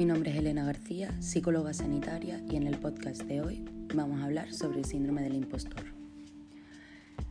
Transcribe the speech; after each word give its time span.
Mi 0.00 0.06
nombre 0.06 0.30
es 0.30 0.38
Elena 0.38 0.64
García, 0.64 1.14
psicóloga 1.20 1.74
sanitaria, 1.74 2.42
y 2.50 2.56
en 2.56 2.66
el 2.66 2.78
podcast 2.78 3.20
de 3.24 3.42
hoy 3.42 3.66
vamos 3.94 4.22
a 4.22 4.24
hablar 4.24 4.50
sobre 4.50 4.78
el 4.78 4.86
síndrome 4.86 5.20
del 5.20 5.34
impostor. 5.34 5.84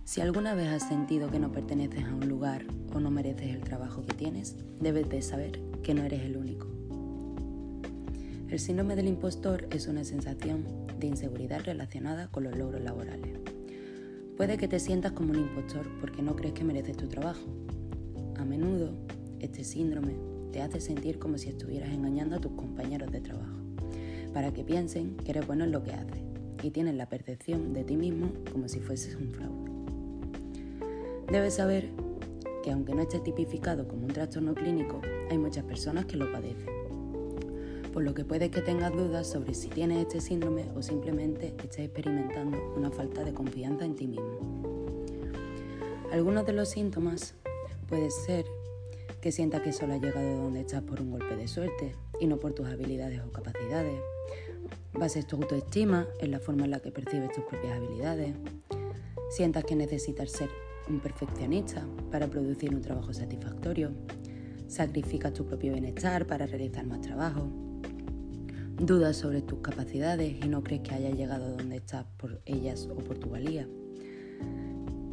Si 0.03 0.21
alguna 0.21 0.53
vez 0.53 0.67
has 0.67 0.87
sentido 0.87 1.31
que 1.31 1.39
no 1.39 1.51
perteneces 1.51 2.03
a 2.03 2.13
un 2.13 2.29
lugar 2.29 2.63
o 2.93 2.99
no 2.99 3.09
mereces 3.09 3.55
el 3.55 3.61
trabajo 3.61 4.05
que 4.05 4.13
tienes, 4.13 4.55
debes 4.79 5.09
de 5.09 5.23
saber 5.23 5.59
que 5.81 5.95
no 5.95 6.03
eres 6.03 6.21
el 6.21 6.37
único. 6.37 6.67
El 8.49 8.59
síndrome 8.59 8.95
del 8.95 9.07
impostor 9.07 9.67
es 9.71 9.87
una 9.87 10.03
sensación 10.03 10.63
de 10.99 11.07
inseguridad 11.07 11.61
relacionada 11.63 12.27
con 12.27 12.43
los 12.43 12.55
logros 12.55 12.83
laborales. 12.83 13.39
Puede 14.37 14.59
que 14.59 14.67
te 14.67 14.79
sientas 14.79 15.13
como 15.13 15.31
un 15.31 15.39
impostor 15.39 15.87
porque 15.99 16.21
no 16.21 16.35
crees 16.35 16.53
que 16.53 16.63
mereces 16.63 16.97
tu 16.97 17.07
trabajo. 17.07 17.47
A 18.37 18.45
menudo, 18.45 18.91
este 19.39 19.63
síndrome 19.63 20.38
te 20.51 20.61
hace 20.61 20.81
sentir 20.81 21.19
como 21.19 21.37
si 21.37 21.49
estuvieras 21.49 21.89
engañando 21.89 22.35
a 22.35 22.39
tus 22.39 22.51
compañeros 22.53 23.11
de 23.11 23.21
trabajo, 23.21 23.57
para 24.33 24.51
que 24.51 24.63
piensen 24.63 25.15
que 25.17 25.31
eres 25.31 25.47
bueno 25.47 25.63
en 25.63 25.71
lo 25.71 25.83
que 25.83 25.91
haces 25.91 26.21
y 26.63 26.71
tienes 26.71 26.95
la 26.95 27.07
percepción 27.07 27.73
de 27.73 27.83
ti 27.83 27.95
mismo 27.95 28.31
como 28.51 28.67
si 28.67 28.79
fueses 28.79 29.15
un 29.15 29.31
fraude. 29.31 29.69
Debes 31.31 31.55
saber 31.55 31.89
que 32.63 32.71
aunque 32.71 32.93
no 32.93 33.01
esté 33.01 33.19
tipificado 33.19 33.87
como 33.87 34.05
un 34.05 34.13
trastorno 34.13 34.53
clínico, 34.53 35.01
hay 35.29 35.37
muchas 35.37 35.63
personas 35.63 36.05
que 36.05 36.17
lo 36.17 36.31
padecen. 36.31 36.79
Por 37.93 38.03
lo 38.03 38.13
que 38.13 38.25
puede 38.25 38.51
que 38.51 38.61
tengas 38.61 38.91
dudas 38.93 39.27
sobre 39.27 39.53
si 39.53 39.69
tienes 39.69 39.99
este 39.99 40.21
síndrome 40.21 40.69
o 40.75 40.81
simplemente 40.81 41.55
estés 41.63 41.85
experimentando 41.85 42.57
una 42.75 42.91
falta 42.91 43.23
de 43.23 43.33
confianza 43.33 43.85
en 43.85 43.95
ti 43.95 44.07
mismo. 44.07 44.59
Algunos 46.11 46.45
de 46.45 46.53
los 46.53 46.69
síntomas 46.69 47.35
pueden 47.87 48.11
ser 48.11 48.45
que 49.21 49.31
sientas 49.31 49.61
que 49.61 49.73
solo 49.73 49.93
has 49.93 50.01
llegado 50.01 50.43
donde 50.43 50.61
estás 50.61 50.81
por 50.83 51.01
un 51.01 51.11
golpe 51.11 51.35
de 51.35 51.47
suerte 51.47 51.95
y 52.19 52.27
no 52.27 52.37
por 52.37 52.53
tus 52.53 52.67
habilidades 52.67 53.21
o 53.21 53.31
capacidades. 53.31 53.99
Bases 54.93 55.27
tu 55.27 55.35
autoestima 55.35 56.07
en 56.19 56.31
la 56.31 56.39
forma 56.39 56.65
en 56.65 56.71
la 56.71 56.79
que 56.79 56.91
percibes 56.91 57.31
tus 57.31 57.43
propias 57.43 57.77
habilidades. 57.77 58.35
Sientas 59.29 59.63
que 59.63 59.75
necesitas 59.75 60.31
ser 60.31 60.49
un 60.89 60.99
perfeccionista 60.99 61.85
para 62.11 62.27
producir 62.27 62.73
un 62.73 62.81
trabajo 62.81 63.13
satisfactorio. 63.13 63.91
Sacrificas 64.67 65.33
tu 65.33 65.45
propio 65.45 65.73
bienestar 65.73 66.25
para 66.25 66.45
realizar 66.45 66.85
más 66.85 67.01
trabajo. 67.01 67.47
Dudas 68.77 69.17
sobre 69.17 69.41
tus 69.41 69.59
capacidades 69.59 70.37
y 70.43 70.47
no 70.47 70.63
crees 70.63 70.81
que 70.81 70.95
hayas 70.95 71.13
llegado 71.13 71.57
donde 71.57 71.77
estás 71.77 72.05
por 72.17 72.41
ellas 72.45 72.87
o 72.89 72.95
por 72.95 73.17
tu 73.17 73.29
valía 73.29 73.67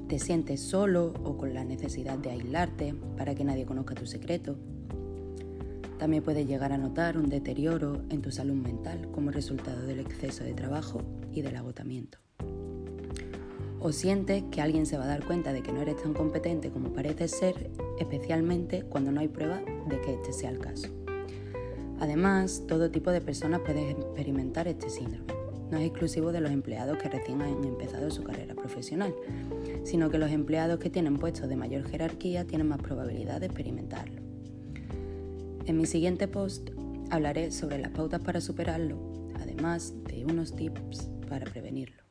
te 0.09 0.19
sientes 0.21 0.61
solo 0.61 1.13
o 1.25 1.37
con 1.37 1.53
la 1.53 1.65
necesidad 1.65 2.19
de 2.19 2.31
aislarte 2.31 2.95
para 3.17 3.35
que 3.35 3.45
nadie 3.45 3.67
conozca 3.67 3.95
tu 3.95 4.07
secreto. 4.07 4.57
También 5.99 6.23
puedes 6.23 6.47
llegar 6.47 6.73
a 6.73 6.79
notar 6.79 7.17
un 7.17 7.29
deterioro 7.29 8.03
en 8.11 8.23
tu 8.23 8.31
salud 8.31 8.55
mental 8.55 9.09
como 9.13 9.31
resultado 9.31 9.87
del 9.87 10.01
exceso 10.01 10.45
de 10.45 10.55
trabajo 10.55 11.01
y 11.33 11.43
del 11.43 11.57
agotamiento. 11.57 12.19
O 13.81 13.93
sientes 13.93 14.45
que 14.51 14.61
alguien 14.61 14.87
se 14.87 14.97
va 14.97 15.05
a 15.05 15.09
dar 15.09 15.25
cuenta 15.25 15.53
de 15.53 15.63
que 15.63 15.73
no 15.73 15.81
eres 15.81 16.03
tan 16.03 16.15
competente 16.15 16.71
como 16.71 16.93
pareces 16.93 17.33
ser, 17.33 17.71
especialmente 17.99 18.83
cuando 18.83 19.11
no 19.11 19.21
hay 19.21 19.29
prueba 19.29 19.61
de 19.89 20.01
que 20.01 20.15
este 20.15 20.33
sea 20.33 20.51
el 20.51 20.59
caso. 20.59 20.89
Además, 21.99 22.65
todo 22.69 22.91
tipo 22.91 23.11
de 23.11 23.21
personas 23.21 23.61
pueden 23.61 23.89
experimentar 23.91 24.69
este 24.69 24.91
síndrome. 24.91 25.46
No 25.71 25.79
es 25.79 25.87
exclusivo 25.87 26.33
de 26.33 26.41
los 26.41 26.51
empleados 26.51 26.99
que 26.99 27.09
recién 27.09 27.43
han 27.43 27.65
empezado 27.65 28.11
su 28.11 28.23
carrera 28.23 28.55
profesional, 28.55 29.15
sino 29.85 30.11
que 30.11 30.19
los 30.19 30.31
empleados 30.31 30.79
que 30.79 30.91
tienen 30.91 31.17
puestos 31.17 31.49
de 31.49 31.57
mayor 31.57 31.89
jerarquía 31.89 32.47
tienen 32.47 32.69
más 32.69 32.79
probabilidad 32.79 33.41
de 33.41 33.47
experimentarlo. 33.47 34.23
En 35.67 35.77
mi 35.77 35.87
siguiente 35.87 36.29
post 36.29 36.71
hablaré 37.11 37.51
sobre 37.51 37.79
las 37.79 37.91
pautas 37.91 38.21
para 38.21 38.41
superarlo, 38.41 39.31
además 39.35 39.95
de 40.05 40.25
unos 40.25 40.55
tips 40.55 41.11
para 41.29 41.45
prevenirlo. 41.45 42.03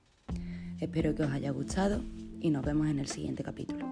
Espero 0.80 1.16
que 1.16 1.24
os 1.24 1.32
haya 1.32 1.52
gustado 1.52 2.02
y 2.42 2.50
nos 2.50 2.66
vemos 2.66 2.88
en 2.88 3.00
el 3.00 3.08
siguiente 3.08 3.44
capítulo. 3.44 3.86